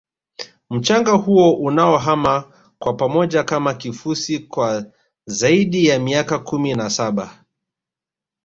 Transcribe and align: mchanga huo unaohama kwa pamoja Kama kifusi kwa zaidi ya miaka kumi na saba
mchanga 0.69 1.11
huo 1.11 1.51
unaohama 1.55 2.51
kwa 2.79 2.93
pamoja 2.93 3.43
Kama 3.43 3.73
kifusi 3.73 4.39
kwa 4.39 4.85
zaidi 5.25 5.85
ya 5.85 5.99
miaka 5.99 6.39
kumi 6.39 6.73
na 6.73 6.89
saba 6.89 7.37